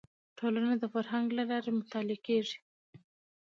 ټولنه 0.37 0.73
د 0.77 0.83
فرهنګ 0.93 1.27
له 1.37 1.43
لارې 1.49 1.71
مطالعه 1.79 2.17
کیږي 2.27 2.57